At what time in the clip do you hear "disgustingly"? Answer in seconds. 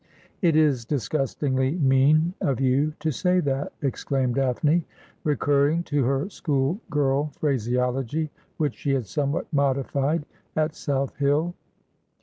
0.83-1.73